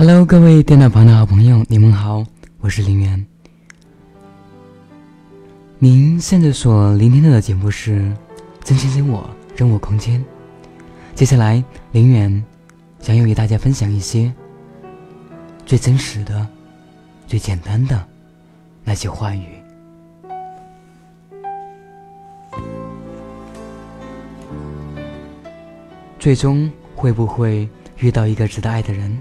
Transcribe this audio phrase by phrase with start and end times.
[0.00, 2.24] Hello，各位电脑旁的好朋友，你们好，
[2.60, 3.26] 我是林源。
[5.78, 8.00] 您现在所聆听到的节目是
[8.64, 10.18] 《真心真我，人我空间》。
[11.14, 12.42] 接下来，林源
[12.98, 14.32] 将要与大家分享一些
[15.66, 16.48] 最真实的、
[17.26, 18.02] 最简单的
[18.82, 19.44] 那些话语。
[26.18, 29.14] 最终会不会遇到一个值得爱的人？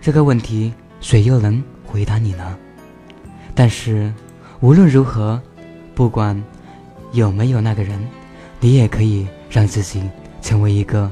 [0.00, 2.56] 这个问题，谁又能回答你呢？
[3.54, 4.12] 但是，
[4.60, 5.40] 无论如何，
[5.94, 6.40] 不管
[7.12, 7.98] 有没有那个人，
[8.60, 10.02] 你也可以让自己
[10.40, 11.10] 成为一个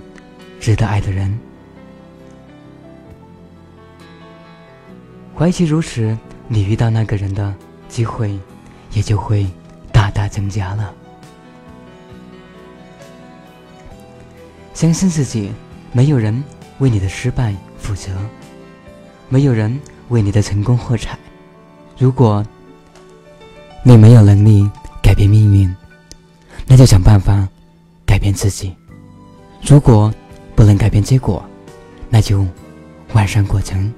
[0.61, 1.37] 值得爱的人。
[5.35, 6.16] 怀其如此，
[6.49, 7.55] 你遇到那个人的
[7.89, 8.39] 机会
[8.93, 9.47] 也就会
[9.93, 10.95] 大大增加了。
[14.73, 15.53] 相信自己，
[15.93, 16.43] 没有人
[16.79, 18.13] 为你的失败负责。
[19.29, 21.19] 没有人为你的成功喝彩。
[21.99, 22.45] 如果
[23.82, 24.69] 你没有能力
[25.02, 25.74] 改变命运，
[26.66, 27.49] 那就想办法
[28.04, 28.74] 改变自己。
[29.63, 30.13] 如果
[30.54, 31.45] 不能改变结果，
[32.09, 32.47] 那就
[33.13, 33.93] 完善过程。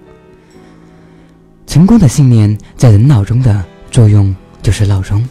[1.66, 5.28] 成功的信念在人脑中的作用就是闹钟，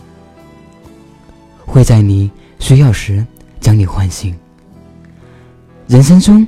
[1.65, 3.25] 会在你需要时
[3.59, 4.35] 将你唤醒。
[5.87, 6.47] 人生中。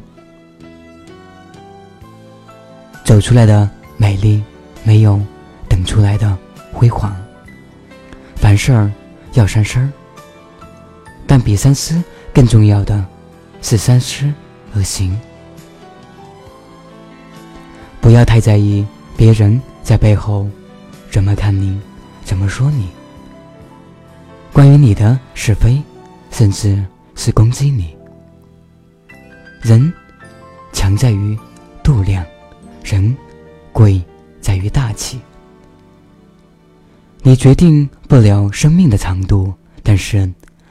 [3.10, 4.40] 走出来的美丽，
[4.84, 5.20] 没有
[5.68, 6.38] 等出来的
[6.72, 7.12] 辉煌。
[8.36, 8.72] 凡事
[9.34, 9.90] 要三思，
[11.26, 13.04] 但比三思更重要的
[13.64, 14.32] 是三思
[14.76, 15.20] 而行。
[18.00, 18.86] 不要太在意
[19.18, 20.48] 别人在背后
[21.10, 21.82] 怎么看你，
[22.24, 22.90] 怎么说你。
[24.54, 25.82] 关于你的是非，
[26.30, 27.98] 甚至是攻击你。
[29.64, 29.92] 人
[30.72, 31.36] 强在于
[31.82, 32.24] 度量。
[32.90, 33.16] 人
[33.72, 34.02] 贵
[34.42, 35.20] 在于大气。
[37.22, 40.28] 你决定不了生命的长度，但是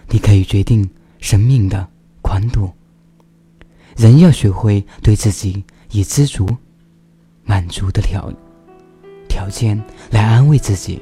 [0.08, 0.88] 你可以决定
[1.20, 1.86] 生命的
[2.20, 2.72] 宽度。
[3.96, 6.44] 人要学会对自己以知足、
[7.44, 8.32] 满足的条
[9.28, 9.80] 条件
[10.10, 11.00] 来安慰自己，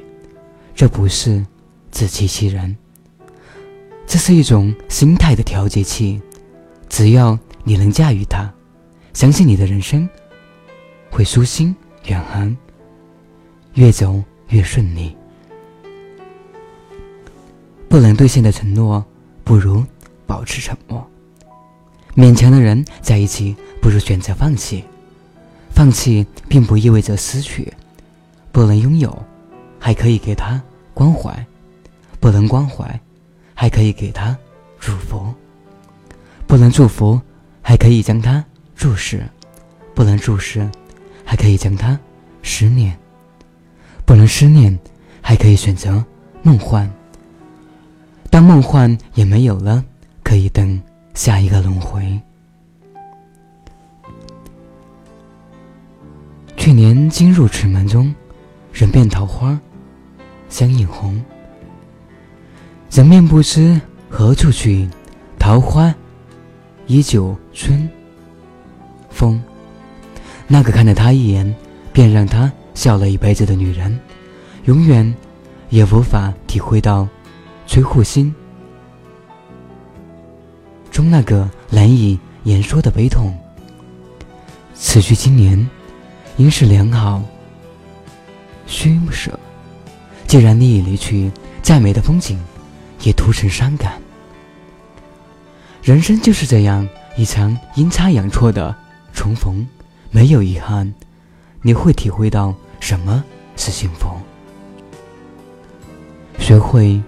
[0.75, 1.43] 这不是
[1.89, 2.77] 自欺欺人，
[4.05, 6.21] 这是一种心态的调节器。
[6.87, 8.53] 只要你能驾驭它，
[9.13, 10.07] 相信你的人生。
[11.17, 12.55] 会舒心远航，
[13.73, 15.17] 越走越顺利。
[17.89, 19.03] 不能兑现的承诺，
[19.43, 19.83] 不如
[20.27, 21.03] 保持沉默。
[22.15, 24.83] 勉强的人在一起，不如选择放弃。
[25.71, 27.73] 放弃并不意味着失去。
[28.51, 29.25] 不能拥有，
[29.79, 30.61] 还可以给他
[30.93, 31.33] 关怀；
[32.19, 32.99] 不能关怀，
[33.55, 34.37] 还可以给他
[34.79, 35.33] 祝福；
[36.45, 37.19] 不能祝福，
[37.63, 38.45] 还可以将他
[38.75, 39.17] 注视；
[39.95, 40.69] 不能注视。
[41.27, 41.99] 还可以将它
[42.41, 42.97] 思念，
[44.05, 44.79] 不能思念，
[45.21, 46.03] 还可以选择
[46.41, 46.89] 梦幻。
[48.29, 49.83] 当梦幻也没有了，
[50.23, 50.81] 可以等
[51.13, 52.17] 下一个轮回。
[56.55, 58.15] 去年今入此门中，
[58.71, 59.59] 人变桃花
[60.47, 61.21] 相映红。
[62.89, 64.89] 人面不知何处去，
[65.37, 65.93] 桃花
[66.85, 67.89] 依旧春。
[70.47, 71.55] 那个看了他一眼，
[71.91, 73.99] 便让他笑了一辈子的女人，
[74.63, 75.13] 永远
[75.69, 77.07] 也无法体会到
[77.67, 78.33] 崔护心
[80.89, 83.35] 中那个难以言说的悲痛。
[84.73, 85.69] 此去经年，
[86.37, 87.21] 应是良好
[88.65, 89.37] 虚舍。
[90.27, 91.31] 既然你已离去，
[91.61, 92.39] 再美的风景
[93.03, 94.01] 也涂成伤感。
[95.83, 96.87] 人生就是这样
[97.17, 98.75] 一场阴差阳错的
[99.13, 99.65] 重逢。
[100.11, 100.93] 没有遗憾，
[101.61, 103.23] 你会体会到什么
[103.55, 104.07] 是幸福。
[106.39, 107.01] 学会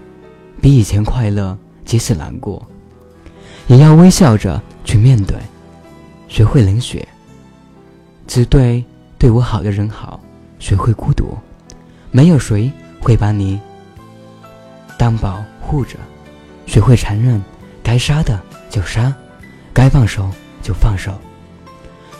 [0.60, 2.64] 比以前快乐，即使难过，
[3.68, 5.36] 也要微笑着去面对。
[6.28, 7.06] 学会冷血，
[8.26, 8.84] 只对
[9.18, 10.20] 对我好的人好。
[10.58, 11.36] 学会孤独，
[12.10, 12.70] 没有谁
[13.00, 13.58] 会把你
[14.98, 15.96] 当保护着。
[16.66, 17.42] 学会残忍，
[17.82, 18.38] 该杀的
[18.68, 19.12] 就杀，
[19.72, 20.30] 该放手
[20.62, 21.12] 就放手。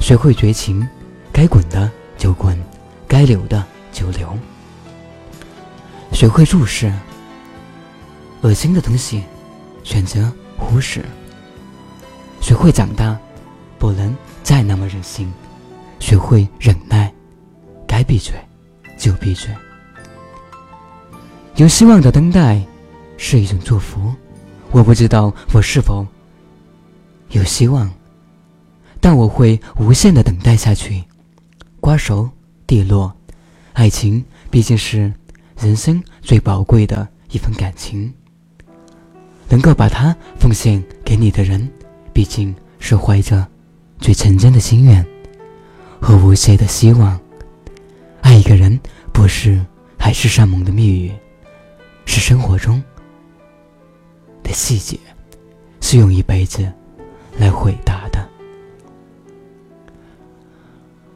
[0.00, 0.87] 学会绝情，
[1.32, 2.58] 该滚的就滚，
[3.06, 4.37] 该留的就留。
[6.12, 6.93] 学会注视，
[8.41, 9.23] 恶心的东西
[9.85, 11.05] 选择忽视。
[12.41, 13.17] 学会长大，
[13.79, 14.12] 不能
[14.43, 15.32] 再那么任性。
[16.00, 17.12] 学会忍耐，
[17.87, 18.35] 该闭嘴
[18.99, 19.55] 就闭嘴。
[21.56, 22.61] 有希望的等待
[23.17, 24.12] 是一种祝福。
[24.73, 26.06] 我不知道我是否
[27.31, 27.88] 有希望。
[29.00, 31.02] 但我会无限的等待下去，
[31.81, 32.29] 瓜熟
[32.67, 33.12] 蒂落，
[33.73, 35.12] 爱情毕竟是
[35.58, 38.12] 人生最宝贵的一份感情。
[39.49, 41.69] 能够把它奉献给你的人，
[42.12, 43.44] 毕竟是怀着
[43.99, 45.05] 最纯真的心愿
[46.00, 47.19] 和无限的希望。
[48.20, 48.79] 爱一个人，
[49.12, 49.61] 不是
[49.99, 51.11] 海誓山盟的蜜语，
[52.05, 52.81] 是生活中
[54.44, 54.97] 的细节，
[55.81, 56.70] 是用一辈子
[57.37, 58.19] 来回答的。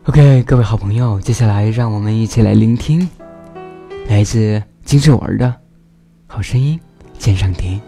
[0.06, 3.08] OK，各位好朋友，接下来让我们一起来聆听
[4.06, 5.54] 来自金志文的
[6.26, 6.78] 好声音，
[7.18, 7.80] 见上天。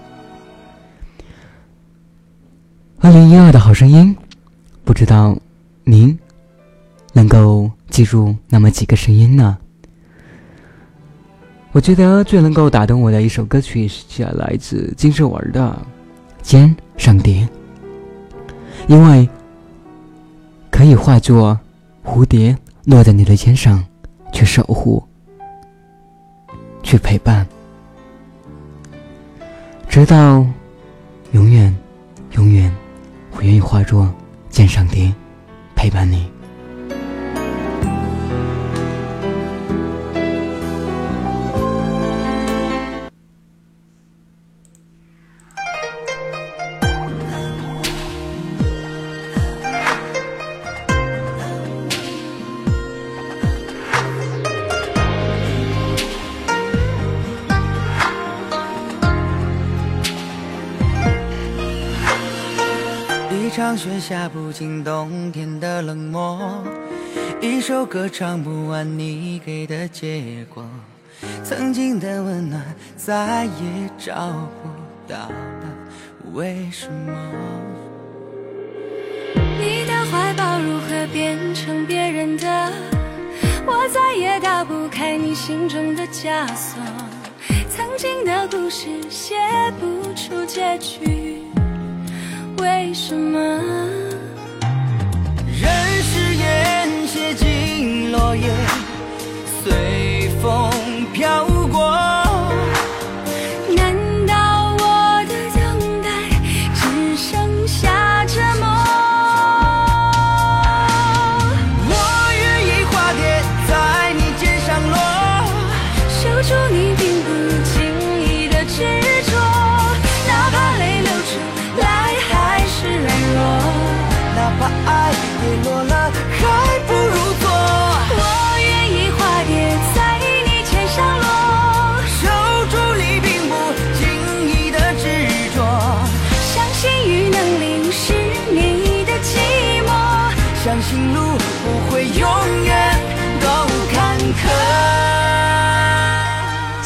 [3.00, 4.16] 二零一二的好声音，
[4.82, 5.36] 不知道
[5.84, 6.18] 您
[7.12, 9.58] 能够记住那么几个声音呢？
[11.72, 15.78] 我觉得最能够打动我的一首歌曲是来自金志文的
[16.42, 17.46] 《肩上蝶》，
[18.88, 19.28] 因为
[20.70, 21.60] 可以化作。
[22.06, 23.84] 蝴蝶落在你的肩上，
[24.32, 25.02] 去守护，
[26.82, 27.46] 去陪伴，
[29.88, 30.46] 直到
[31.32, 31.76] 永远，
[32.32, 32.72] 永远，
[33.32, 34.08] 我愿意化作
[34.48, 35.12] 肩上蝶，
[35.74, 36.35] 陪伴你。
[63.66, 66.62] 场雪下不尽冬天的冷漠，
[67.40, 70.64] 一首歌唱不完你给的结果，
[71.42, 72.62] 曾经的温暖
[72.96, 77.12] 再也找不到了，为什么？
[79.34, 82.72] 你的怀抱如何变成别人的？
[83.66, 86.80] 我再也打不开你心中的枷锁，
[87.68, 89.34] 曾经的故事写
[89.80, 91.42] 不出结局。
[92.58, 93.38] 为什么？
[95.60, 95.70] 任
[96.02, 98.50] 誓言写进落叶，
[99.62, 100.70] 随风
[101.12, 101.45] 飘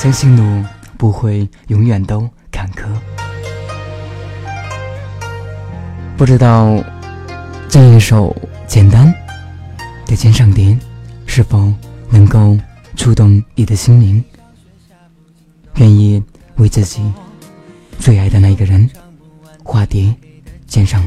[0.00, 0.64] 相信路
[0.96, 2.86] 不会永远都坎坷。
[6.16, 6.82] 不知道
[7.68, 8.34] 这一首
[8.66, 9.14] 简单
[10.06, 10.74] 的肩上蝶
[11.26, 11.70] 是否
[12.08, 12.58] 能够
[12.96, 14.24] 触动你的心灵？
[15.74, 16.22] 愿意
[16.56, 17.02] 为自己
[17.98, 18.88] 最爱的那个人
[19.62, 20.14] 化蝶
[20.66, 21.06] 肩上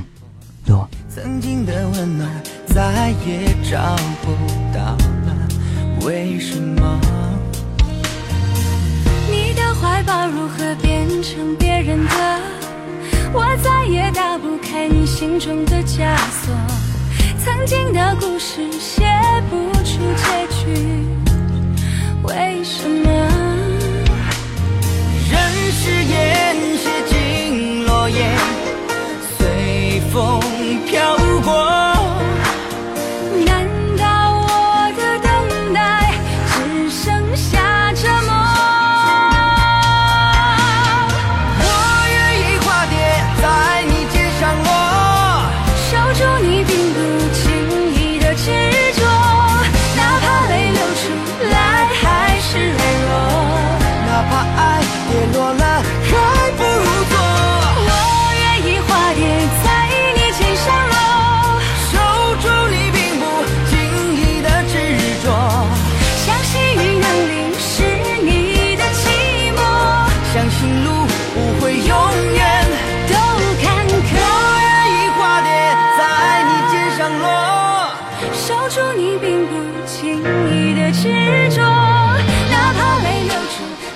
[0.67, 0.87] 落。
[1.09, 2.29] 曾经的温暖
[2.67, 4.31] 再也找不
[4.71, 4.95] 到
[5.25, 5.47] 了，
[6.05, 7.22] 为什么？
[10.05, 12.39] 把如何变成别人的？
[13.33, 16.55] 我再也打不开你心中的枷锁。
[17.43, 19.03] 曾经的故事写
[19.49, 21.05] 不出结局，
[22.23, 23.52] 为什么？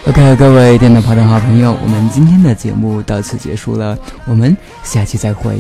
[0.07, 5.57] OK，各位电脑旁的好朋友，我们今天的节目到此结束了，我们下期再会。